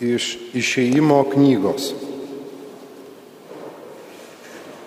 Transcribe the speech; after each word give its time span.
iš 0.00 0.36
išeimo 0.54 1.24
knygos. 1.32 1.92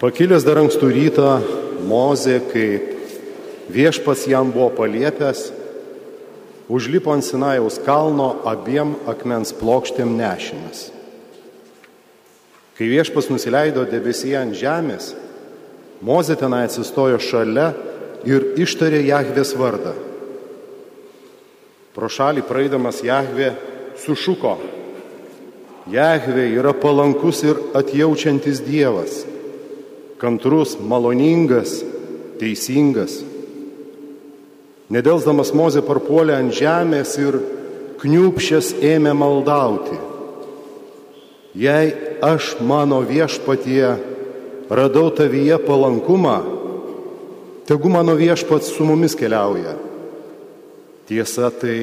Pakilęs 0.01 0.45
dar 0.47 0.61
ankstų 0.63 0.87
rytą, 0.89 1.33
Mozė, 1.81 2.37
kaip 2.51 2.91
viešpas 3.73 4.27
jam 4.29 4.51
buvo 4.53 4.69
paliepęs, 4.77 5.47
užlipo 6.69 7.13
ant 7.13 7.25
Sinajaus 7.25 7.79
kalno 7.81 8.35
abiem 8.45 8.95
akmens 9.09 9.53
plokštėm 9.57 10.13
nešinas. 10.17 10.91
Kai 12.77 12.89
viešpas 12.89 13.29
nusileido 13.33 13.85
debesyje 13.89 14.37
ant 14.39 14.57
žemės, 14.57 15.11
Mozė 16.01 16.37
tenai 16.39 16.63
atsistojo 16.65 17.19
šalia 17.21 17.71
ir 18.25 18.55
ištarė 18.61 19.03
Jahvės 19.05 19.53
vardą. 19.57 19.93
Pro 21.93 22.09
šalį 22.09 22.45
praeidamas 22.47 23.03
Jahvė 23.05 23.51
sušuko. 24.01 24.55
Jahvė 25.89 26.45
yra 26.59 26.75
palankus 26.77 27.41
ir 27.41 27.57
atjaučiantis 27.73 28.61
Dievas, 28.61 29.23
kantrus, 30.21 30.75
maloningas, 30.77 31.79
teisingas. 32.37 33.17
Nedelsdamas 34.93 35.53
Mozė 35.57 35.81
parpuolė 35.81 36.35
ant 36.37 36.53
žemės 36.53 37.15
ir 37.17 37.39
kniupšės 38.01 38.75
ėmė 38.77 39.13
maldauti. 39.17 39.97
Jei 41.57 41.93
aš 42.21 42.57
mano 42.61 43.01
viešpatie 43.01 43.87
radau 44.69 45.09
tavyje 45.15 45.57
palankumą, 45.65 46.35
tegu 47.65 47.89
mano 47.89 48.13
viešpats 48.19 48.69
su 48.75 48.85
mumis 48.85 49.17
keliauja. 49.17 49.73
Tiesa, 51.09 51.49
tai 51.49 51.79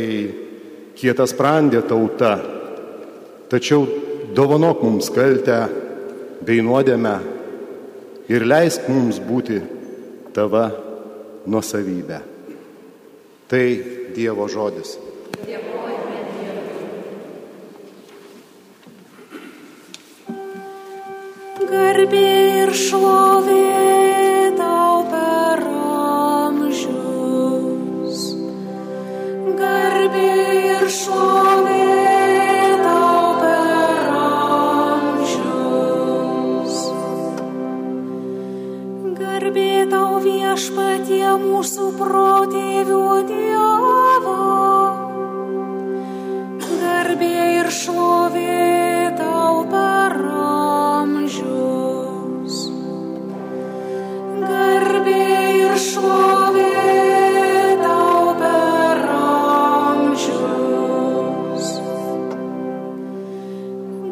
kietas 0.96 1.34
prandė 1.36 1.82
tauta, 1.84 2.57
tačiau 3.50 3.86
dovanok 4.36 4.82
mums 4.84 5.10
kaltę 5.12 5.58
bei 6.44 6.62
nuodėmę 6.64 7.14
ir 8.28 8.44
leisk 8.46 8.88
mums 8.92 9.20
būti 9.24 9.60
tava 10.36 10.68
nuosavybė. 11.48 12.20
Tai 13.48 13.64
Dievo 14.16 14.48
žodis. 14.50 14.96
Garbė 21.68 22.28
ir 22.64 22.76
šlovė 22.76 23.27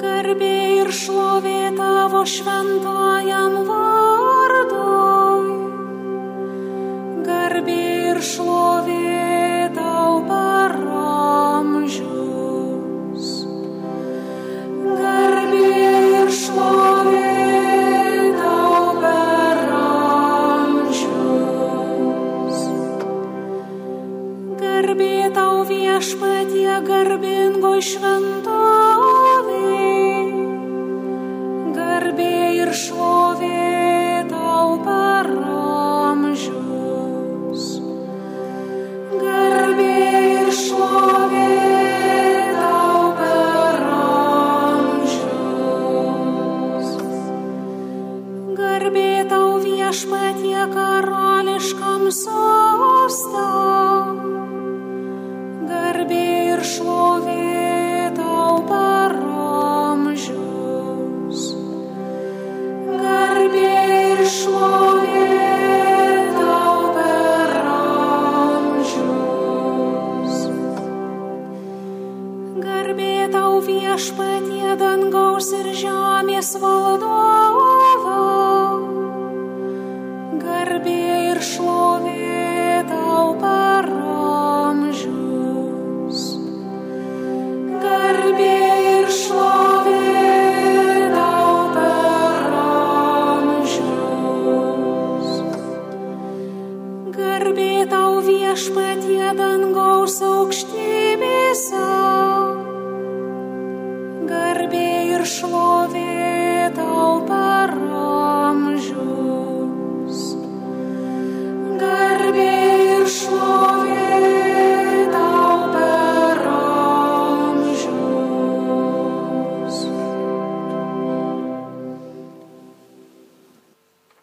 Garbė 0.01 0.55
ir 0.81 0.89
šlovė 0.93 1.61
tavo 1.77 2.21
šventajam 2.29 3.55
vardui. 3.69 5.55
Garbė 7.29 7.79
ir 8.11 8.21
šlovė 8.31 9.71
tau 9.79 10.13
per 10.31 10.77
amžius. 11.61 13.29
Garbė 15.03 15.71
ir 16.23 16.31
šlovė. 16.43 17.27
Garbė 24.61 25.29
tau 25.35 25.65
viešpatie 25.69 26.75
garbingo 26.87 27.73
šventovė. 27.83 28.46
Garbė 80.77 80.95
ir 81.33 81.39
šlovė 81.41 82.85
tau 82.91 83.31
per 83.41 83.66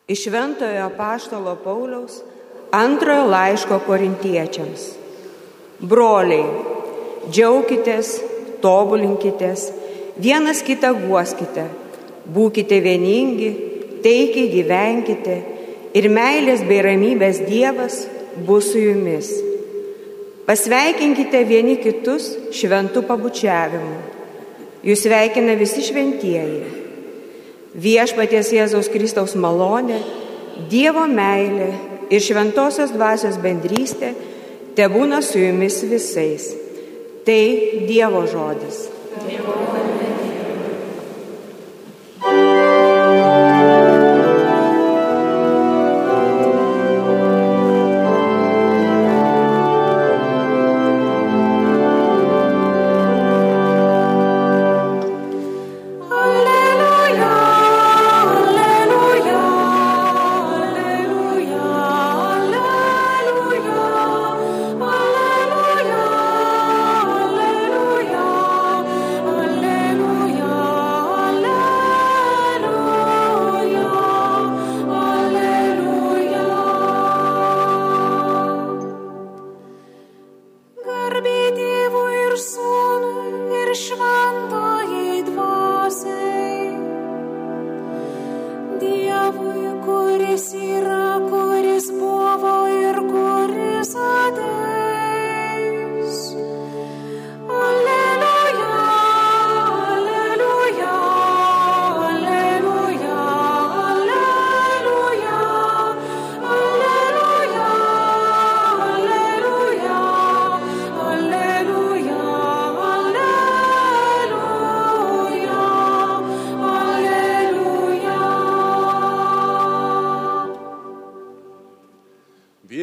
Iš 0.08 0.24
Šventojo 0.24 0.90
Paštalo 0.98 1.56
Pauliaus 1.64 2.18
antrojo 2.76 3.24
laiško 3.32 3.78
korintiečiams. 3.86 4.82
Broliai, 5.80 6.44
džiaukitės, 7.32 8.10
tobulinkitės, 8.60 9.64
vienas 10.20 10.60
kitą 10.68 10.92
guoskite, 11.06 11.70
būkite 12.36 12.82
vieningi, 12.84 13.54
taikiai 14.04 14.52
gyvenkite 14.52 15.40
ir 15.96 16.12
meilės 16.12 16.68
bei 16.68 16.84
ramybės 16.84 17.40
Dievas 17.48 18.04
bus 18.44 18.74
su 18.74 18.84
jumis. 18.84 19.32
Pasveikinkite 20.44 21.46
vieni 21.48 21.80
kitus 21.80 22.34
šventų 22.52 23.08
pabučiavimu. 23.08 24.00
Jūs 24.84 25.08
sveikina 25.08 25.56
visi 25.56 25.88
šventieji. 25.88 26.83
Viešpaties 27.74 28.52
Jėzaus 28.54 28.90
Kristaus 28.94 29.34
malonė, 29.36 29.98
Dievo 30.70 31.08
meilė 31.10 31.72
ir 32.14 32.22
šventosios 32.22 32.94
dvasios 32.94 33.40
bendrystė 33.42 34.14
te 34.78 34.86
būna 34.94 35.24
su 35.26 35.42
jumis 35.42 35.82
visais. 35.90 36.52
Tai 37.26 37.42
Dievo 37.90 38.28
žodis. 38.30 38.86
šventajai 39.18 40.13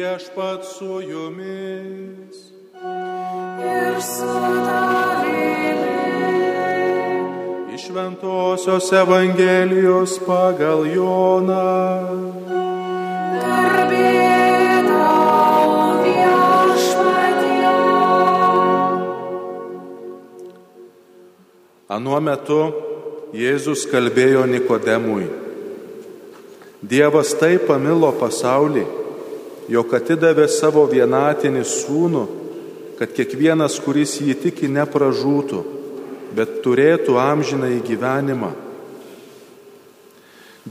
Viešpat 0.01 0.65
su 0.65 1.01
jumis. 1.01 2.37
Ir 3.61 4.01
su 4.01 4.33
tavimi. 4.65 5.97
Iš 7.75 7.89
Ventosios 7.89 8.91
Evangelijos 8.93 10.19
pagal 10.27 10.85
Joną. 10.95 11.67
Anuo 21.87 22.19
metu 22.19 22.61
Jėzus 23.33 23.85
kalbėjo 23.91 24.47
Nikodemui. 24.49 25.27
Dievas 26.81 27.35
taip 27.37 27.67
pamilo 27.69 28.09
pasaulį, 28.17 29.00
jog 29.69 29.93
atidavė 29.93 30.47
savo 30.49 30.85
vienatinį 30.89 31.63
sūnų, 31.67 32.23
kad 32.99 33.13
kiekvienas, 33.17 33.79
kuris 33.81 34.17
jį 34.21 34.35
tiki, 34.43 34.69
nepražūtų, 34.69 35.61
bet 36.37 36.61
turėtų 36.65 37.17
amžiną 37.17 37.71
į 37.77 37.79
gyvenimą. 37.87 38.51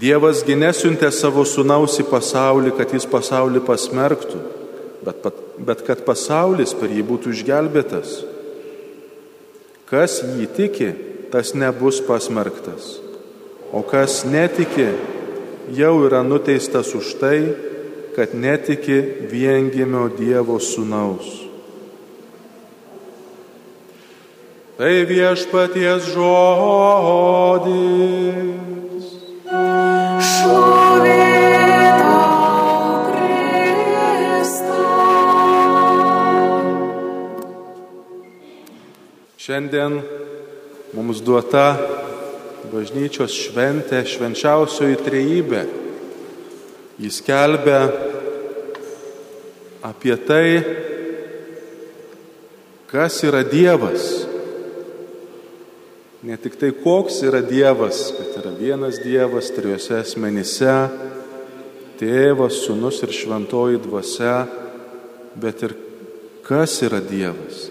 Dievasgi 0.01 0.55
nesiuntė 0.55 1.11
savo 1.11 1.43
sūnaus 1.43 1.99
į 1.99 2.07
pasaulį, 2.07 2.77
kad 2.79 2.93
jis 2.95 3.09
pasaulį 3.11 3.65
pasmerktų, 3.67 4.43
bet, 5.03 5.27
bet 5.59 5.83
kad 5.87 6.05
pasaulis 6.07 6.77
per 6.79 6.95
jį 6.95 7.03
būtų 7.09 7.35
išgelbėtas. 7.35 8.21
Kas 9.91 10.21
jį 10.23 10.47
tiki, 10.55 10.93
tas 11.35 11.51
nebus 11.59 11.99
pasmerktas, 12.07 13.01
o 13.75 13.83
kas 13.83 14.23
netiki, 14.23 14.87
jau 15.75 15.97
yra 16.07 16.23
nuteistas 16.23 16.95
už 16.95 17.11
tai, 17.19 17.39
kad 18.17 18.35
netiki 18.35 19.03
viengimio 19.31 20.09
Dievo 20.19 20.59
sūnaus. 20.63 21.51
Tai 24.81 24.95
viešpaties 25.05 26.03
žodis. 26.15 27.69
Šlovė. 30.31 31.21
Šiandien 39.41 39.99
mums 40.95 41.19
duota 41.27 41.75
bažnyčios 42.71 43.35
šventė, 43.35 44.05
švenčiausioji 44.07 44.97
trejybė. 45.03 45.80
Jis 47.01 47.23
kelbia 47.25 47.87
apie 49.81 50.17
tai, 50.21 50.49
kas 52.91 53.23
yra 53.25 53.41
Dievas. 53.41 54.05
Ne 56.21 56.37
tik 56.37 56.59
tai 56.61 56.75
koks 56.77 57.23
yra 57.25 57.41
Dievas, 57.41 58.03
kad 58.13 58.37
yra 58.43 58.53
vienas 58.53 59.01
Dievas 59.01 59.49
trijose 59.57 59.97
asmenyse- 60.03 60.77
tėvas, 62.01 62.61
sunus 62.67 63.01
ir 63.03 63.17
šventoji 63.17 63.81
dvasia, 63.81 64.49
bet 65.41 65.63
ir 65.63 65.73
kas 66.45 66.83
yra 66.83 67.01
Dievas. 67.01 67.71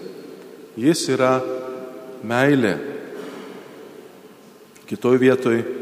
Jis 0.74 1.06
yra 1.08 1.38
meilė. 2.26 2.78
Kitoj 4.90 5.18
vietoj, 5.22 5.79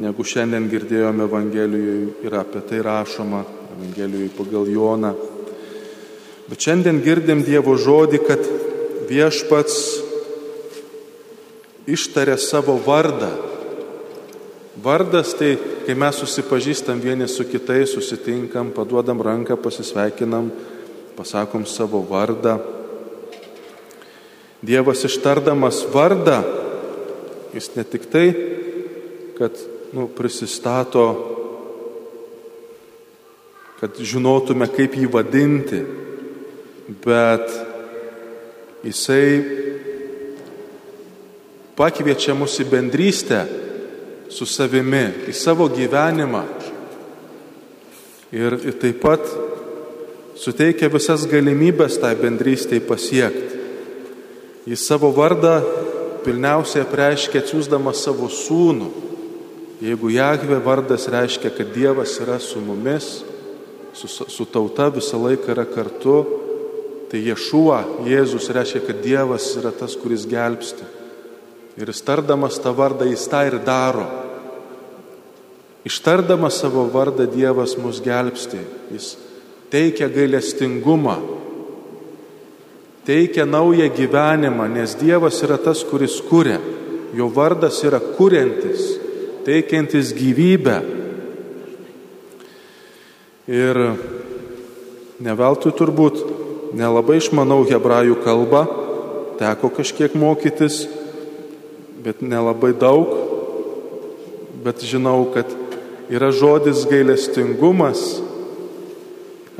negu 0.00 0.24
šiandien 0.24 0.68
girdėjome 0.70 1.26
Evangelijoje, 1.26 2.06
yra 2.24 2.40
apie 2.44 2.62
tai 2.64 2.80
rašoma 2.84 3.42
Evangelijoje 3.76 4.32
pagal 4.36 4.68
Joną. 4.72 5.12
Bet 6.48 6.64
šiandien 6.64 7.02
girdim 7.04 7.44
Dievo 7.46 7.76
žodį, 7.78 8.20
kad 8.24 8.46
viešpats 9.10 9.76
ištarė 11.90 12.38
savo 12.40 12.78
vardą. 12.86 13.30
Vardas 14.80 15.34
tai, 15.36 15.52
kai 15.84 15.94
mes 15.98 16.20
susipažįstam 16.22 17.02
vieni 17.02 17.28
su 17.28 17.44
kitais, 17.44 17.92
susitinkam, 17.92 18.70
paduodam 18.72 19.20
ranką, 19.20 19.58
pasisveikinam, 19.60 20.48
pasakom 21.18 21.66
savo 21.68 22.00
vardą. 22.08 22.56
Dievas 24.64 25.04
ištardamas 25.04 25.82
vardą, 25.92 26.40
jis 27.52 27.68
ne 27.76 27.84
tik 27.84 28.08
tai, 28.12 28.26
kad 29.36 29.56
nu, 29.92 30.06
prisistato, 30.08 31.04
kad 33.80 33.96
žinotume, 33.96 34.68
kaip 34.68 34.94
jį 34.98 35.08
vadinti, 35.10 35.80
bet 37.00 37.48
jisai 38.84 39.40
pakviečia 41.78 42.36
mus 42.36 42.58
į 42.60 42.68
bendrystę 42.70 43.40
su 44.30 44.46
savimi, 44.46 45.06
į 45.30 45.34
savo 45.34 45.66
gyvenimą. 45.72 46.44
Ir, 48.30 48.54
ir 48.62 48.76
taip 48.78 49.00
pat 49.02 49.24
suteikia 50.38 50.90
visas 50.92 51.24
galimybės 51.26 51.98
tai 51.98 52.12
bendrystėj 52.20 52.84
pasiekti. 52.86 53.58
Jis 54.70 54.84
savo 54.86 55.08
vardą 55.16 55.56
pilniausiai 56.22 56.84
reiškia 56.84 57.40
atsiūsdamas 57.40 58.04
savo 58.04 58.28
sūnų. 58.30 59.09
Jeigu 59.80 60.10
Jahve 60.12 60.58
vardas 60.60 61.08
reiškia, 61.08 61.50
kad 61.56 61.72
Dievas 61.72 62.18
yra 62.20 62.38
su 62.38 62.60
mumis, 62.60 63.22
su, 63.96 64.08
su 64.08 64.44
tauta 64.44 64.90
visą 64.92 65.16
laiką 65.16 65.54
yra 65.54 65.64
kartu, 65.64 66.18
tai 67.10 67.22
Ješuo, 67.24 68.04
Jėzus 68.04 68.50
reiškia, 68.52 68.82
kad 68.86 69.00
Dievas 69.00 69.48
yra 69.56 69.72
tas, 69.72 69.96
kuris 69.96 70.28
gelbsti. 70.28 70.84
Ir 71.80 71.88
jis 71.88 72.04
tardamas 72.04 72.60
tą 72.60 72.74
vardą, 72.76 73.08
jis 73.08 73.24
tą 73.32 73.40
ir 73.48 73.56
daro. 73.64 74.04
Ištardamas 75.88 76.60
savo 76.60 76.84
vardą 76.92 77.24
Dievas 77.30 77.78
mus 77.80 78.02
gelbsti. 78.04 78.60
Jis 78.92 79.14
teikia 79.72 80.10
gailestingumą, 80.12 81.16
teikia 83.08 83.46
naują 83.46 83.88
gyvenimą, 83.96 84.68
nes 84.68 84.94
Dievas 85.00 85.40
yra 85.42 85.56
tas, 85.56 85.80
kuris 85.88 86.20
kuria. 86.28 86.60
Jo 87.16 87.30
vardas 87.32 87.80
yra 87.82 87.98
kuriantis, 87.98 88.99
teikiantis 89.46 90.12
gyvybę. 90.16 90.76
Ir 93.50 93.80
neveltui 95.20 95.72
turbūt 95.74 96.20
nelabai 96.76 97.18
išmanau 97.18 97.64
hebrajų 97.68 98.20
kalbą, 98.24 98.62
teko 99.40 99.72
kažkiek 99.74 100.14
mokytis, 100.14 100.84
bet 102.04 102.22
nelabai 102.22 102.72
daug, 102.76 103.10
bet 104.64 104.84
žinau, 104.84 105.24
kad 105.34 105.48
yra 106.12 106.30
žodis 106.32 106.84
gailestingumas, 106.90 108.20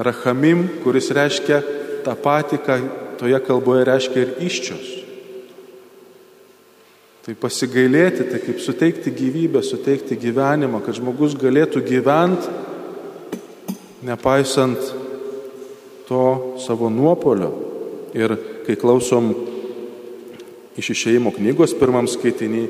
rachamim, 0.01 0.67
kuris 0.85 1.11
reiškia 1.17 1.61
tą 2.05 2.17
patį, 2.17 2.63
ką 2.65 2.81
toje 3.21 3.41
kalboje 3.45 3.85
reiškia 3.89 4.25
ir 4.25 4.35
iščios. 4.49 5.00
Tai 7.31 7.37
pasigailėti, 7.39 8.25
tai 8.27 8.41
kaip 8.43 8.59
suteikti 8.59 9.13
gyvybę, 9.15 9.61
suteikti 9.63 10.17
gyvenimą, 10.19 10.81
kad 10.83 10.97
žmogus 10.99 11.37
galėtų 11.39 11.79
gyventi, 11.87 12.49
nepaisant 14.03 14.89
to 16.09 16.25
savo 16.59 16.89
nuopolio. 16.91 17.53
Ir 18.19 18.35
kai 18.67 18.75
klausom 18.75 19.29
iš 20.75 20.89
išeimo 20.97 21.31
knygos 21.37 21.77
pirmam 21.79 22.09
skaitinį, 22.11 22.65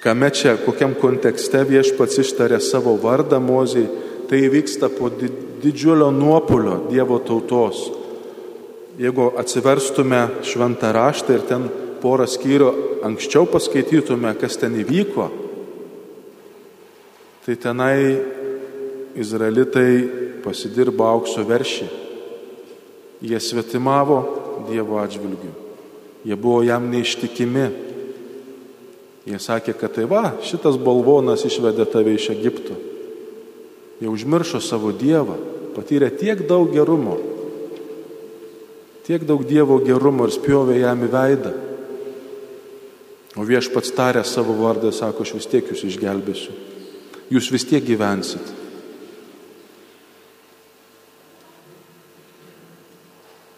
kame 0.00 0.32
čia, 0.32 0.56
kokiam 0.64 0.96
kontekste 0.96 1.60
viešpats 1.68 2.22
ištarė 2.24 2.62
savo 2.64 2.96
vardą 3.04 3.36
mozijai, 3.36 3.84
tai 4.32 4.40
vyksta 4.48 4.88
po 4.88 5.12
di- 5.12 5.28
didžiulio 5.60 6.08
nuopolio 6.08 6.86
Dievo 6.88 7.20
tautos. 7.20 7.90
jeigu 8.96 9.30
atsiverstume 9.36 10.28
šventą 10.42 10.92
raštą 10.92 11.34
ir 11.34 11.44
ten 11.48 11.68
porą 12.02 12.26
skyrių 12.28 12.70
anksčiau 13.06 13.46
paskaitytume, 13.50 14.32
kas 14.40 14.58
ten 14.60 14.76
įvyko, 14.80 15.28
tai 17.46 17.56
tenai 17.60 17.96
izraelitai 19.18 19.90
pasidirbo 20.44 21.06
aukso 21.08 21.44
veršį. 21.46 21.88
Jie 23.20 23.40
svetimavo 23.42 24.20
Dievo 24.68 25.00
atžvilgių. 25.00 25.50
Jie 26.24 26.36
buvo 26.36 26.60
jam 26.64 26.90
neištikimi. 26.92 27.64
Jie 29.28 29.38
sakė, 29.40 29.74
kad 29.76 29.94
tai 29.96 30.06
va, 30.08 30.36
šitas 30.44 30.78
balvonas 30.80 31.44
išvedė 31.48 31.86
tave 31.88 32.14
iš 32.16 32.30
Egipto. 32.34 32.76
Jie 34.00 34.08
užmiršo 34.08 34.60
savo 34.64 34.92
Dievą, 34.96 35.36
patyrė 35.76 36.08
tiek 36.16 36.46
daug 36.48 36.72
gerumo, 36.72 37.18
tiek 39.04 39.24
daug 39.28 39.44
Dievo 39.48 39.80
gerumo 39.84 40.28
ir 40.28 40.32
spjovė 40.36 40.80
jam 40.80 41.04
į 41.04 41.10
veidą. 41.12 41.52
O 43.40 43.44
viešpats 43.48 43.94
tarė 43.96 44.20
savo 44.28 44.52
vardą, 44.58 44.90
sako, 44.92 45.24
aš 45.24 45.38
vis 45.38 45.46
tiek 45.48 45.68
jūs 45.72 45.86
išgelbėsiu. 45.88 46.52
Jūs 47.32 47.46
vis 47.54 47.64
tiek 47.64 47.84
gyvensit. 47.86 48.50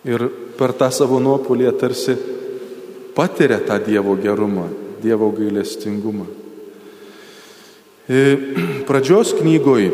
Ir 0.06 0.28
per 0.58 0.74
tą 0.78 0.86
savo 0.94 1.18
nuopolį 1.22 1.72
tarsi 1.80 2.14
patiria 3.16 3.58
tą 3.66 3.80
Dievo 3.82 4.14
gerumą, 4.22 4.68
Dievo 5.02 5.32
gailestingumą. 5.34 6.30
E, 8.06 8.22
pradžios 8.88 9.34
knygoj 9.40 9.90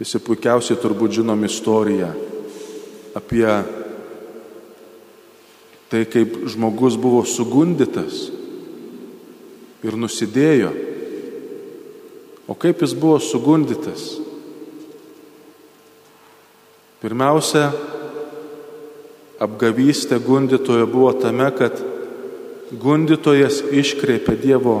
visi 0.00 0.24
puikiausiai 0.24 0.80
turbūt 0.80 1.20
žinom 1.20 1.44
istoriją 1.44 2.14
apie 3.16 3.48
tai, 5.90 6.04
kaip 6.10 6.42
žmogus 6.50 6.96
buvo 6.98 7.22
sugundytas 7.28 8.26
ir 9.86 9.96
nusidėjo. 9.98 10.72
O 12.46 12.54
kaip 12.54 12.82
jis 12.82 12.94
buvo 12.94 13.18
sugundytas? 13.22 14.06
Pirmiausia, 17.02 17.68
apgavystė 19.42 20.18
gundytojo 20.22 20.86
buvo 20.90 21.12
tame, 21.20 21.48
kad 21.54 21.78
gundytojas 22.72 23.60
iškreipė 23.70 24.36
Dievo 24.40 24.78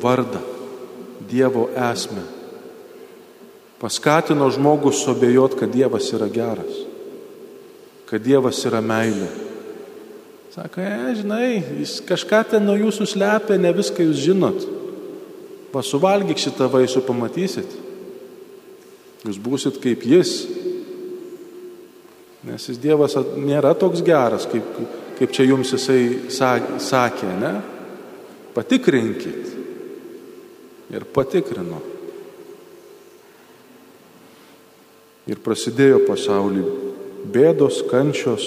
vardą, 0.00 0.40
Dievo 1.26 1.66
esmę. 1.74 2.24
Paskatino 3.80 4.48
žmogus 4.54 5.02
sobėjot, 5.04 5.58
kad 5.60 5.72
Dievas 5.74 6.08
yra 6.16 6.30
geras, 6.32 6.78
kad 8.08 8.24
Dievas 8.24 8.62
yra 8.68 8.80
meilė. 8.80 9.45
Sako, 10.56 10.80
e, 10.80 11.14
žinai, 11.20 11.48
jis 11.82 11.98
kažką 12.08 12.42
ten 12.50 12.64
nuo 12.64 12.78
jūsų 12.80 13.06
slepia, 13.12 13.58
ne 13.60 13.74
viską 13.76 14.08
jūs 14.08 14.22
žinot. 14.24 14.62
Pasuvalgyk 15.74 16.40
šitą 16.40 16.70
vaisių, 16.72 17.04
pamatysit. 17.04 17.74
Jūs 19.26 19.36
būsit 19.42 19.76
kaip 19.82 20.06
jis, 20.08 20.38
Nes 22.46 22.62
jis 22.70 22.78
Dievas 22.78 23.16
nėra 23.34 23.72
toks 23.74 24.04
geras, 24.06 24.44
kaip, 24.46 24.66
kaip 25.18 25.32
čia 25.34 25.48
jums 25.48 25.72
jisai 25.74 26.30
sakė, 26.30 27.30
ne? 27.40 27.52
Patikrinkit. 28.54 29.54
Ir 30.94 31.06
patikrino. 31.10 31.80
Ir 35.26 35.40
prasidėjo 35.42 36.04
pasaulį 36.06 36.62
bėdos, 37.34 37.80
kančios, 37.90 38.46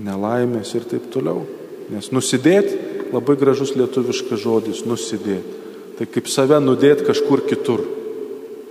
nelaimės 0.00 0.72
ir 0.76 0.86
taip 0.88 1.08
toliau. 1.12 1.44
Nes 1.90 2.10
nusidėti, 2.14 2.76
labai 3.12 3.36
gražus 3.38 3.74
lietuviškas 3.76 4.40
žodis, 4.40 4.84
nusidėti. 4.86 5.58
Tai 5.98 6.06
kaip 6.08 6.30
save 6.32 6.60
nudėti 6.62 7.04
kažkur 7.08 7.42
kitur. 7.48 7.82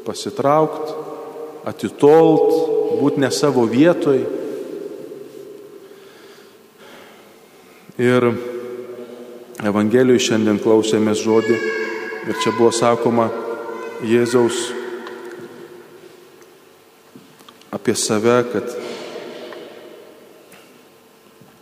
Pasitraukti, 0.08 0.96
atitolt, 1.70 2.56
būti 3.00 3.22
ne 3.22 3.30
savo 3.36 3.68
vietoj. 3.70 4.24
Ir 8.00 8.32
Evangelijoje 9.60 10.24
šiandien 10.30 10.62
klausėmės 10.64 11.20
žodį 11.20 11.56
ir 12.32 12.38
čia 12.40 12.54
buvo 12.56 12.72
sakoma 12.72 13.26
Jėzaus 14.08 14.70
apie 17.76 17.96
save, 18.00 18.38
kad 18.54 18.72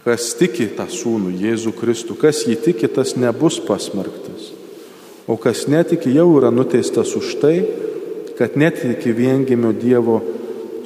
kas 0.07 0.29
tiki 0.39 0.69
tą 0.71 0.85
sūnų 0.87 1.33
Jėzų 1.35 1.73
Kristų, 1.75 2.15
kas 2.15 2.45
jį 2.47 2.55
tiki, 2.63 2.87
tas 2.87 3.17
nebus 3.19 3.57
pasmerktas. 3.59 4.53
O 5.27 5.35
kas 5.35 5.65
netiki, 5.67 6.13
jau 6.15 6.29
yra 6.37 6.47
nuteistas 6.53 7.11
už 7.19 7.33
tai, 7.41 7.57
kad 8.39 8.55
netiki 8.55 9.11
viengimio 9.11 9.73
Dievo 9.75 10.21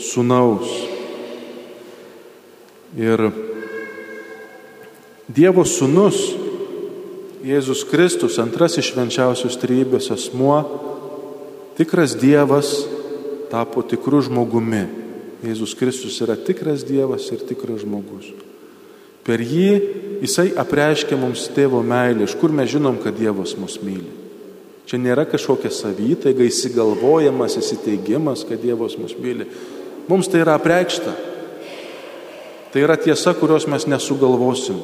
sunaus. 0.01 0.73
Ir 2.97 3.29
Dievo 5.29 5.67
sunus, 5.69 6.17
Jėzus 7.45 7.85
Kristus, 7.89 8.41
antrasis 8.41 8.89
švenčiausios 8.89 9.61
trybės 9.61 10.09
asmuo, 10.13 10.63
tikras 11.77 12.17
Dievas 12.17 12.73
tapo 13.53 13.85
tikru 13.85 14.25
žmogumi. 14.25 14.87
Jėzus 15.45 15.77
Kristus 15.77 16.17
yra 16.25 16.33
tikras 16.37 16.81
Dievas 16.89 17.29
ir 17.29 17.45
tikras 17.45 17.85
žmogus. 17.85 18.33
Per 19.25 19.41
jį 19.41 19.69
jisai 20.21 20.51
apreiškia 20.57 21.17
mums 21.19 21.47
tėvo 21.55 21.81
meilę, 21.85 22.25
iš 22.25 22.35
kur 22.41 22.53
mes 22.53 22.69
žinom, 22.71 22.97
kad 23.01 23.17
Dievas 23.17 23.53
mus 23.59 23.77
myli. 23.83 24.09
Čia 24.89 24.97
nėra 24.99 25.27
kažkokia 25.29 25.69
savytaiga, 25.71 26.43
įsigalvojamas, 26.45 27.57
įsiteigimas, 27.61 28.45
kad 28.49 28.61
Dievas 28.61 28.97
mus 28.99 29.13
myli. 29.21 29.47
Mums 30.09 30.29
tai 30.31 30.41
yra 30.43 30.57
apreikšta. 30.57 31.13
Tai 32.71 32.81
yra 32.81 32.97
tiesa, 32.99 33.33
kurios 33.37 33.67
mes 33.69 33.85
nesugalvosim, 33.87 34.79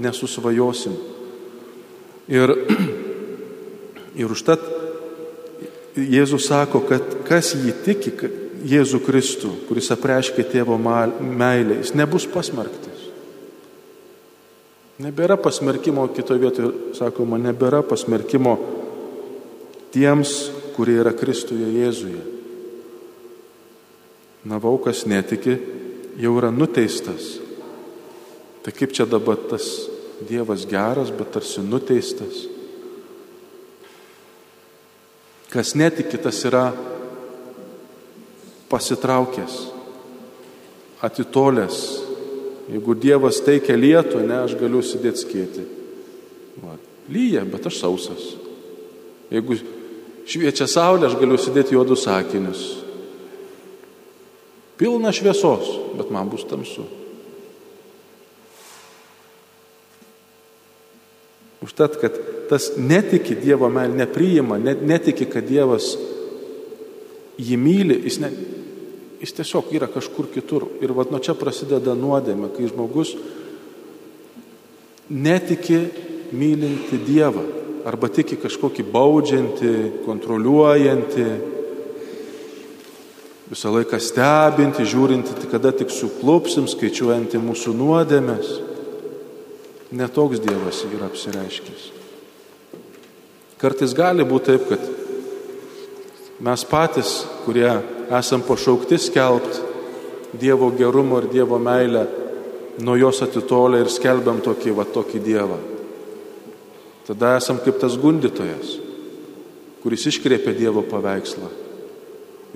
nesusvajosim. 0.00 0.94
Ir, 2.32 2.54
ir 4.20 4.32
užtat 4.32 4.70
Jėzus 5.92 6.46
sako, 6.48 6.80
kad 6.88 7.18
kas 7.28 7.52
jį 7.52 7.74
tiki, 7.84 8.12
Jėzų 8.62 9.00
Kristų, 9.02 9.50
kuris 9.66 9.90
apreiškia 9.90 10.44
tėvo 10.46 10.76
meilę, 10.78 11.80
jis 11.80 11.96
nebus 11.98 12.28
pasmerktas. 12.30 12.91
Nebėra 15.00 15.38
pasmerkimo, 15.40 16.04
kitoje 16.12 16.42
vietoje 16.42 16.96
sakoma, 16.98 17.38
nebėra 17.40 17.80
pasmerkimo 17.86 18.58
tiems, 19.94 20.50
kurie 20.76 20.98
yra 21.00 21.14
Kristuje 21.16 21.68
Jėzuje. 21.72 22.20
Navaukas 24.48 25.06
netiki, 25.08 25.56
jau 26.20 26.34
yra 26.36 26.50
nuteistas. 26.52 27.38
Tai 28.62 28.72
kaip 28.74 28.92
čia 28.94 29.06
dabar 29.08 29.40
tas 29.50 29.68
Dievas 30.22 30.66
geras, 30.70 31.10
bet 31.10 31.32
tarsi 31.34 31.64
nuteistas. 31.66 32.44
Kas 35.50 35.74
netiki, 35.74 36.20
tas 36.22 36.38
yra 36.46 36.68
pasitraukęs, 38.70 39.56
atitolęs. 41.02 42.01
Jeigu 42.72 42.94
Dievas 42.96 43.42
teikia 43.44 43.76
lietų, 43.76 44.22
ne, 44.24 44.38
aš 44.46 44.56
galiu 44.60 44.80
sėdėti 44.84 45.20
skėti. 45.20 45.64
Va, 46.62 46.78
lyja, 47.12 47.44
bet 47.48 47.68
aš 47.68 47.82
sausas. 47.82 48.30
Jeigu 49.32 49.58
šviečia 50.28 50.68
saulė, 50.70 51.08
aš 51.08 51.18
galiu 51.20 51.36
sėdėti 51.40 51.76
juodus 51.76 52.06
sakinius. 52.06 52.62
Pilna 54.80 55.12
šviesos, 55.12 55.68
bet 55.98 56.08
man 56.14 56.32
bus 56.32 56.46
tamsu. 56.48 56.86
Užtat, 61.62 62.00
kad 62.00 62.16
tas 62.50 62.72
netiki 62.80 63.36
Dievo 63.38 63.68
meilė, 63.70 64.00
nepriima, 64.00 64.56
net, 64.58 64.80
netiki, 64.82 65.28
kad 65.30 65.46
Dievas 65.46 65.92
jį 67.38 67.58
myli, 67.60 68.00
jis, 68.08 68.18
ne, 68.24 68.32
jis 69.22 69.32
tiesiog 69.38 69.70
yra 69.76 69.86
kažkur 69.86 70.26
kitur. 70.34 70.66
Ir 70.82 70.92
vad 70.96 71.12
nuo 71.14 71.22
čia 71.22 71.36
prasideda 71.38 71.94
nuodėmė, 71.94 72.50
kai 72.56 72.66
žmogus 72.70 73.14
netiki 75.12 75.78
mylinti 76.34 76.98
Dievą 77.06 77.44
arba 77.86 78.10
tiki 78.10 78.38
kažkokį 78.38 78.84
baudžiantį, 78.90 79.72
kontroliuojantį, 80.06 81.26
visą 83.52 83.72
laiką 83.74 83.98
stebinti, 84.00 84.86
žiūrinti, 84.88 85.34
kada 85.50 85.74
tik 85.76 85.90
suklupsim, 85.92 86.68
skaičiuojanti 86.70 87.40
mūsų 87.42 87.74
nuodėmės. 87.76 88.52
Netoks 89.92 90.40
Dievas 90.40 90.78
yra 90.88 91.10
apsireiškęs. 91.10 91.90
Kartais 93.60 93.92
gali 93.94 94.24
būti 94.26 94.54
taip, 94.54 94.70
kad 94.70 95.01
Mes 96.40 96.64
patys, 96.64 97.26
kurie 97.44 97.68
esam 98.10 98.42
pašaukti 98.46 98.98
skelbti 98.98 99.72
Dievo 100.32 100.70
gerumo 100.72 101.18
ir 101.20 101.28
Dievo 101.28 101.58
meilę, 101.58 102.06
nuo 102.80 102.96
jos 102.96 103.20
atitolę 103.22 103.82
ir 103.82 103.90
skelbiam 103.92 104.40
tokį, 104.40 104.72
va 104.72 104.86
tokį 104.88 105.20
Dievą. 105.20 105.58
Tada 107.04 107.34
esam 107.36 107.58
kaip 107.60 107.76
tas 107.82 107.98
gundytojas, 108.00 108.78
kuris 109.82 110.06
iškreipia 110.08 110.54
Dievo 110.56 110.84
paveikslą. 110.88 111.50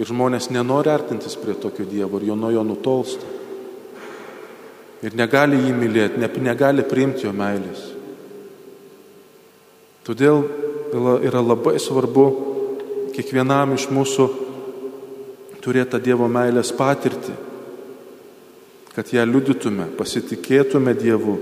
Ir 0.01 0.09
žmonės 0.09 0.49
nenori 0.53 0.89
artintis 0.93 1.37
prie 1.37 1.57
tokio 1.61 1.85
Dievo 1.85 2.17
ir 2.21 2.31
jo 2.31 2.37
nuo 2.37 2.53
jo 2.55 2.65
nutolsta. 2.65 3.29
Ir 5.05 5.13
negali 5.13 5.61
jį 5.61 5.77
mylėti, 5.77 6.21
ne, 6.21 6.31
negali 6.49 6.85
priimti 6.89 7.29
jo 7.29 7.37
meilės. 7.37 7.85
Todėl 10.07 10.47
yra 11.27 11.43
labai 11.45 11.77
svarbu 11.83 12.27
kiekvienam 13.17 13.73
iš 13.77 13.89
mūsų 13.89 14.27
turėti 15.65 15.95
tą 15.95 16.01
Dievo 16.05 16.29
meilės 16.31 16.71
patirtį, 16.77 17.35
kad 18.93 19.13
ją 19.13 19.25
liudytume, 19.27 19.89
pasitikėtume 19.97 20.95
Dievu 20.97 21.37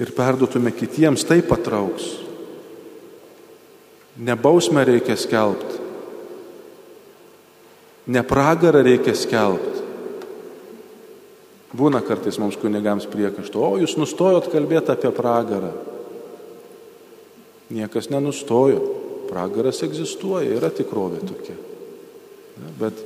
ir 0.00 0.14
perduotume 0.14 0.72
kitiems, 0.74 1.26
tai 1.26 1.42
patrauks. 1.46 2.06
Nebausmę 4.14 4.84
reikia 4.86 5.16
skelbti, 5.18 5.80
ne 8.14 8.22
pragarą 8.22 8.84
reikia 8.86 9.16
skelbti. 9.18 9.82
Būna 11.74 12.04
kartais 12.06 12.38
mums 12.38 12.54
kunigams 12.62 13.08
priekaštų, 13.10 13.58
o 13.58 13.80
jūs 13.82 13.96
nustojot 13.98 14.46
kalbėti 14.52 14.94
apie 14.94 15.10
pragarą. 15.10 15.72
Niekas 17.74 18.06
nenustojo. 18.14 19.03
Pragaras 19.28 19.82
egzistuoja, 19.86 20.52
yra 20.58 20.70
tikrovė 20.74 21.22
tokia. 21.24 21.56
Bet 22.78 23.00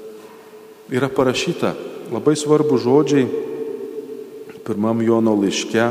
yra 0.93 1.09
parašyta 1.13 1.75
labai 2.13 2.35
svarbu 2.37 2.79
žodžiai 2.81 3.47
pirmam 4.69 5.01
Jono 5.01 5.33
laiške. 5.33 5.87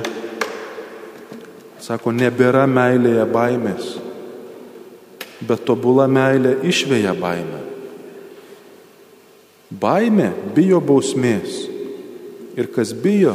Sako, 1.82 2.12
nebėra 2.14 2.66
meilėje 2.70 3.24
baimės, 3.32 3.88
bet 5.50 5.64
tobula 5.66 6.06
meilė 6.10 6.58
išvėja 6.68 7.16
baimę. 7.18 7.64
Baimė 9.82 10.30
bijo 10.56 10.82
bausmės 10.84 11.58
ir 12.58 12.70
kas 12.74 12.94
bijo, 12.94 13.34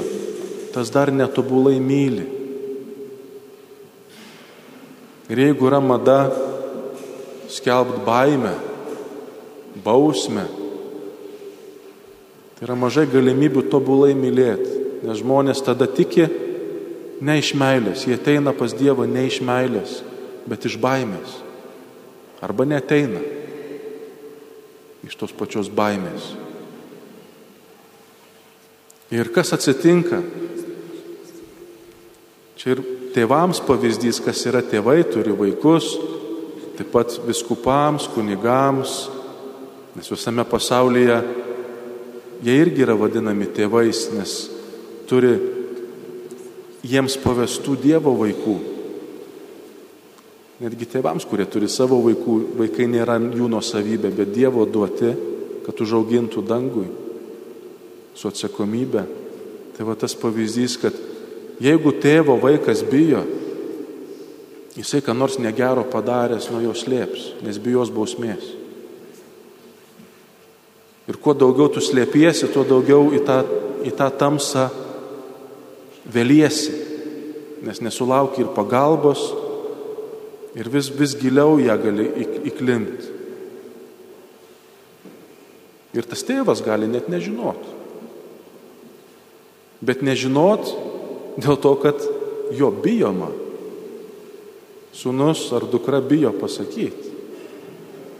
tas 0.74 0.90
dar 0.94 1.10
netobulai 1.14 1.78
myli. 1.82 2.28
Ir 5.32 5.42
jeigu 5.46 5.70
yra 5.70 5.80
mada 5.82 6.20
skelbt 7.52 8.00
baimę, 8.06 8.54
bausmę, 9.84 10.46
tai 12.56 12.68
yra 12.68 12.76
mažai 12.78 13.04
galimybių 13.10 13.66
tobulai 13.72 14.14
mylėti, 14.16 14.78
nes 15.04 15.20
žmonės 15.20 15.60
tada 15.66 15.88
tiki 15.90 16.28
ne 17.22 17.36
iš 17.40 17.52
meilės, 17.58 18.06
jie 18.06 18.16
ateina 18.16 18.54
pas 18.56 18.72
Dievą 18.74 19.06
ne 19.10 19.26
iš 19.28 19.40
meilės, 19.44 20.00
bet 20.48 20.64
iš 20.66 20.78
baimės. 20.80 21.40
Arba 22.42 22.66
neteina 22.66 23.20
iš 25.06 25.18
tos 25.18 25.34
pačios 25.34 25.68
baimės. 25.70 26.32
Ir 29.12 29.28
kas 29.34 29.52
atsitinka? 29.52 30.22
Čia 32.56 32.74
ir 32.74 32.82
tėvams 33.12 33.60
pavyzdys, 33.66 34.22
kas 34.24 34.40
yra 34.48 34.62
tėvai, 34.64 35.02
turi 35.04 35.34
vaikus, 35.36 35.90
taip 36.82 36.90
pat 36.90 37.14
viskupams, 37.22 38.08
kunigams, 38.10 39.06
nes 39.94 40.08
visame 40.10 40.42
pasaulyje 40.42 41.20
jie 42.42 42.54
irgi 42.58 42.82
yra 42.82 42.96
vadinami 42.98 43.46
tėvais, 43.54 44.08
nes 44.16 44.32
turi 45.06 45.36
jiems 46.82 47.14
pavestų 47.22 47.76
Dievo 47.78 48.16
vaikų. 48.18 48.54
Netgi 50.62 50.88
tėvams, 50.90 51.26
kurie 51.26 51.46
turi 51.46 51.68
savo 51.70 52.00
vaikų, 52.02 52.38
vaikai 52.58 52.88
nėra 52.90 53.20
jų 53.22 53.46
nuosavybė, 53.52 54.10
bet 54.16 54.34
Dievo 54.34 54.66
duoti, 54.66 55.12
kad 55.62 55.78
užaugintų 55.78 56.42
dangui 56.42 56.88
su 58.18 58.26
atsakomybė. 58.26 59.06
Tai 59.76 59.86
va 59.86 59.94
tas 59.98 60.18
pavyzdys, 60.18 60.80
kad 60.82 60.98
jeigu 61.62 61.94
tėvo 62.02 62.40
vaikas 62.42 62.82
bijo, 62.90 63.22
jisai 64.76 65.02
ką 65.04 65.14
nors 65.16 65.38
negero 65.42 65.84
padaręs 65.88 66.48
nuo 66.52 66.62
jo 66.64 66.74
slėps, 66.76 67.42
nes 67.44 67.58
bijos 67.62 67.92
bausmės. 67.92 68.44
Ir 71.10 71.18
kuo 71.18 71.34
daugiau 71.34 71.68
tu 71.72 71.82
slėpiesi, 71.82 72.48
tuo 72.54 72.64
daugiau 72.64 73.10
į 73.12 73.20
tą, 73.26 73.40
į 73.84 73.92
tą 73.98 74.08
tamsą 74.16 74.68
vėliesi, 76.12 76.72
nes 77.66 77.82
nesulauki 77.82 78.42
ir 78.42 78.52
pagalbos, 78.56 79.26
ir 80.58 80.70
vis, 80.70 80.88
vis 80.94 81.16
giliau 81.18 81.58
ją 81.60 81.76
gali 81.82 82.08
įklimti. 82.48 83.10
Ir 85.92 86.08
tas 86.08 86.24
tėvas 86.24 86.62
gali 86.64 86.88
net 86.88 87.10
nežinoti 87.12 87.82
bet 89.82 90.02
nežinot 90.06 90.70
dėl 91.42 91.58
to, 91.58 91.74
kad 91.82 92.02
jo 92.54 92.70
bijoma. 92.70 93.30
Sūnus 94.92 95.46
ar 95.56 95.64
dukra 95.72 96.02
bijo 96.04 96.34
pasakyti, 96.36 97.12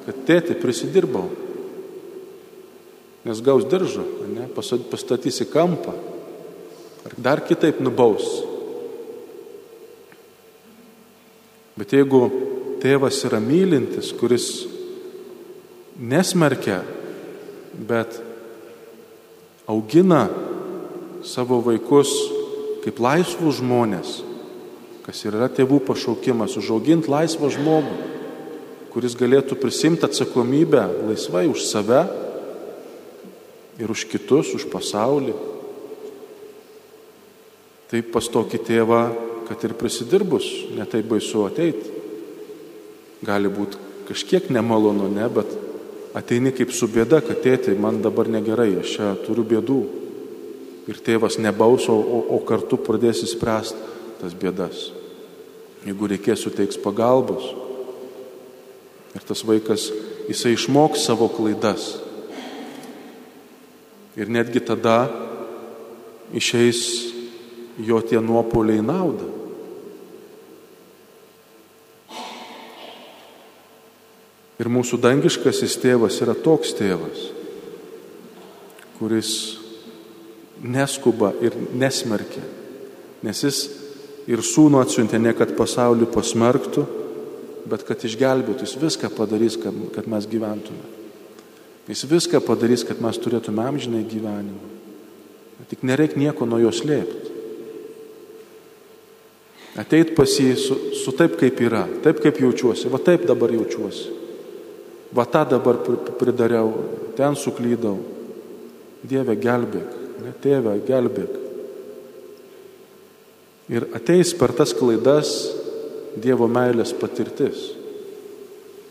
kad 0.07 0.23
tėti 0.27 0.57
prisidirbau, 0.59 1.29
nes 3.23 3.43
gaus 3.45 3.67
diržą, 3.71 4.05
ne, 4.33 4.49
pastatysi 4.55 5.47
kampą, 5.53 5.95
ar 7.07 7.15
dar 7.19 7.43
kitaip 7.45 7.79
nubaus. 7.85 8.25
Bet 11.79 11.95
jeigu 11.95 12.25
tėvas 12.83 13.21
yra 13.29 13.39
mylintis, 13.41 14.11
kuris 14.17 14.49
nesmerkia, 16.01 16.81
bet 17.89 18.19
augina 19.71 20.27
savo 21.25 21.61
vaikus 21.65 22.11
kaip 22.83 22.99
laisvus 23.01 23.61
žmonės, 23.61 24.19
kas 25.03 25.25
yra 25.27 25.49
tėvų 25.51 25.81
pašaukimas, 25.87 26.55
užauginti 26.59 27.11
laisvą 27.11 27.51
žmogų, 27.51 27.95
kuris 28.93 29.17
galėtų 29.19 29.57
prisimti 29.59 30.07
atsakomybę 30.07 30.85
laisvai 31.09 31.49
už 31.51 31.65
save 31.67 32.05
ir 33.83 33.91
už 33.91 34.05
kitus, 34.11 34.53
už 34.55 34.69
pasaulį. 34.71 35.35
Taip 37.91 38.13
pas 38.15 38.29
tokį 38.31 38.61
tėvą, 38.69 39.01
kad 39.49 39.65
ir 39.67 39.75
prisidirbus, 39.77 40.47
netai 40.77 41.03
baisu 41.05 41.43
ateiti. 41.49 41.99
Gali 43.27 43.51
būti 43.53 43.81
kažkiek 44.09 44.49
nemalonu, 44.55 45.11
ne, 45.13 45.27
bet 45.33 45.51
ateini 46.17 46.53
kaip 46.55 46.73
su 46.75 46.87
bėda, 46.91 47.23
kad 47.25 47.43
tėti, 47.43 47.75
man 47.79 48.01
dabar 48.05 48.31
negerai, 48.31 48.71
aš 48.83 48.95
čia 48.97 49.11
turiu 49.27 49.45
bėdų 49.49 49.81
ir 50.91 50.99
tėvas 51.05 51.39
nebaus, 51.43 51.89
o, 51.91 51.97
o 51.97 52.39
kartu 52.47 52.79
pradės 52.81 53.23
įspręsti 53.27 53.92
tas 54.23 54.35
bėdas. 54.39 54.93
Jeigu 55.83 56.07
reikės 56.13 56.45
suteiks 56.45 56.79
pagalbos. 56.79 57.49
Ir 59.13 59.25
tas 59.27 59.43
vaikas, 59.45 59.89
jisai 60.31 60.55
išmoks 60.55 61.03
savo 61.09 61.27
klaidas. 61.33 61.97
Ir 64.15 64.31
netgi 64.31 64.63
tada 64.63 65.11
išeis 66.33 66.85
jo 67.83 67.99
tie 68.07 68.21
nuopoliai 68.23 68.85
naudą. 68.85 69.29
Ir 74.63 74.71
mūsų 74.71 75.01
dangiškasis 75.03 75.75
tėvas 75.83 76.21
yra 76.23 76.37
toks 76.39 76.71
tėvas, 76.79 77.25
kuris 79.01 79.33
neskuba 80.63 81.33
ir 81.43 81.57
nesmerkia, 81.75 82.45
nes 83.27 83.41
jis 83.43 83.65
ir 84.31 84.43
sūnų 84.45 84.81
atsiuntė 84.83 85.21
ne 85.23 85.33
kad 85.37 85.55
pasaulį 85.59 86.09
pasmerktų, 86.13 86.85
bet 87.71 87.85
kad 87.87 88.03
išgelbėtų, 88.05 88.67
jis 88.67 88.79
viską 88.81 89.11
padarys, 89.17 89.57
kad, 89.61 89.77
kad 89.95 90.09
mes 90.11 90.27
gyventume. 90.31 91.01
Jis 91.91 92.05
viską 92.11 92.43
padarys, 92.47 92.85
kad 92.87 93.01
mes 93.03 93.19
turėtume 93.19 93.65
amžinai 93.65 94.05
gyvenimą. 94.07 94.71
Tik 95.71 95.85
nereik 95.89 96.19
nieko 96.21 96.47
nuo 96.47 96.59
jo 96.61 96.71
slėpti. 96.75 97.31
Ateit 99.81 100.13
pas 100.13 100.29
jį 100.29 100.51
su, 100.61 100.77
su 101.01 101.15
taip, 101.17 101.39
kaip 101.41 101.57
yra, 101.65 101.87
taip, 102.05 102.21
kaip 102.21 102.43
jaučiuosi, 102.43 102.91
va 102.93 103.01
taip 103.01 103.25
dabar 103.29 103.55
jaučiuosi. 103.57 104.19
Va 105.17 105.25
tą 105.29 105.47
dabar 105.49 105.79
pridariau, 106.21 106.75
ten 107.17 107.37
suklydau. 107.41 107.97
Dieve 109.03 109.35
gelbėk 109.41 110.03
ne, 110.23 110.33
tėve, 110.43 110.77
gelbėk. 110.87 111.42
Ir 113.73 113.89
ateis 113.97 114.35
per 114.37 114.53
tas 114.57 114.75
klaidas 114.77 115.33
Dievo 116.13 116.45
meilės 116.45 116.91
patirtis. 116.93 117.71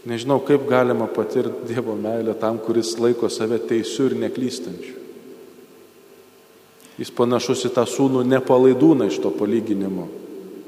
Nežinau, 0.09 0.39
kaip 0.41 0.63
galima 0.65 1.05
patirti 1.05 1.67
Dievo 1.69 1.93
meilę 1.93 2.33
tam, 2.41 2.57
kuris 2.57 2.95
laiko 2.97 3.29
save 3.29 3.59
teisiu 3.69 4.07
ir 4.09 4.15
neklystančiu. 4.23 4.95
Jis 6.97 7.13
panašus 7.13 7.61
į 7.69 7.71
tą 7.75 7.85
sūnų 7.85 8.23
nepalaidūną 8.29 9.07
iš 9.09 9.19
to 9.21 9.29
palyginimo, 9.33 10.07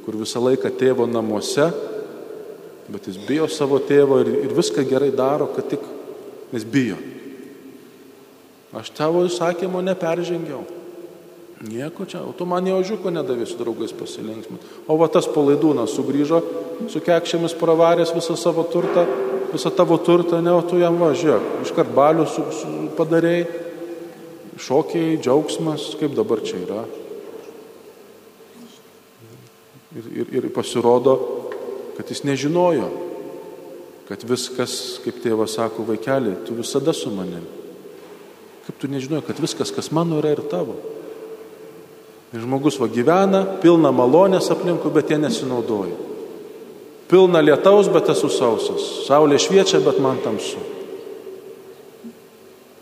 kur 0.05 0.19
visą 0.21 0.41
laiką 0.41 0.69
tėvo 0.77 1.09
namuose, 1.09 1.67
bet 2.93 3.09
jis 3.09 3.17
bijo 3.25 3.49
savo 3.49 3.81
tėvo 3.81 4.21
ir, 4.21 4.29
ir 4.45 4.53
viską 4.53 4.85
gerai 4.89 5.09
daro, 5.13 5.49
kad 5.55 5.67
tik, 5.73 5.83
nes 6.53 6.65
bijo. 6.69 7.01
Aš 8.77 8.93
tavo 8.93 9.25
įsakymo 9.25 9.81
neperžengiau. 9.85 10.82
Nieko 11.63 12.03
čia, 12.03 12.19
o 12.27 12.33
tu 12.35 12.43
man 12.43 12.65
jau 12.67 12.81
žiūko 12.83 13.11
nedavė 13.13 13.45
su 13.47 13.55
draugais 13.55 13.93
pasilinksminti. 13.95 14.67
O 14.91 14.97
va 14.99 15.07
tas 15.07 15.29
palaidūnas 15.31 15.93
sugrįžo, 15.95 16.41
su 16.91 16.99
kekšėmis 17.03 17.55
pravaręs 17.55 18.11
visą 18.11 18.35
savo 18.35 18.65
turtą, 18.67 19.05
visą 19.53 19.71
tavo 19.71 19.95
turtą, 20.03 20.41
ne, 20.43 20.51
o 20.51 20.63
tu 20.67 20.81
jam 20.81 20.97
važiuok. 20.99 21.61
Iškart 21.63 21.93
balių 21.95 22.25
su, 22.27 22.43
su, 22.57 22.71
padarėjai, 22.97 23.45
šokiai, 24.59 25.15
džiaugsmas, 25.23 25.93
kaip 26.01 26.17
dabar 26.17 26.43
čia 26.43 26.59
yra. 26.65 26.83
Ir, 29.95 30.09
ir, 30.19 30.33
ir 30.41 30.51
pasirodo, 30.51 31.15
kad 31.95 32.11
jis 32.11 32.25
nežinojo, 32.27 32.89
kad 34.09 34.25
viskas, 34.27 34.97
kaip 35.05 35.23
tėvas 35.23 35.55
sako, 35.55 35.87
vaikeli, 35.87 36.35
tu 36.43 36.57
visada 36.59 36.91
su 36.97 37.13
manim. 37.13 37.45
Kaip 38.67 38.83
tu 38.83 38.91
nežinoji, 38.91 39.29
kad 39.29 39.39
viskas, 39.39 39.71
kas 39.71 39.93
mano, 39.95 40.19
yra 40.19 40.35
ir 40.35 40.43
tavo. 40.51 40.75
Ir 42.33 42.41
žmogus 42.41 42.79
va 42.81 42.87
gyvena, 42.89 43.43
pilna 43.61 43.91
malonės 43.93 44.49
aplinkų, 44.53 44.89
bet 44.95 45.11
jie 45.13 45.19
nesinaudoja. 45.21 45.93
Pilna 47.11 47.43
lietaus, 47.45 47.91
bet 47.93 48.09
esu 48.09 48.29
sausas. 48.33 49.05
Saulė 49.05 49.37
šviečia, 49.37 49.83
bet 49.85 49.99
man 50.01 50.17
tamsu. 50.23 50.61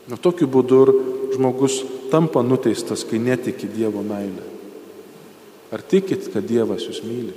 Na 0.07 0.15
tokiu 0.15 0.47
būdu 0.47 0.79
ir 0.85 0.91
žmogus 1.35 1.81
tampa 2.11 2.43
nuteistas, 2.43 3.03
kai 3.07 3.19
netiki 3.19 3.67
Dievo 3.71 4.03
meilę. 4.07 4.47
Ar 5.71 5.83
tikit, 5.83 6.31
kad 6.31 6.47
Dievas 6.47 6.87
jūs 6.87 7.03
myli? 7.03 7.35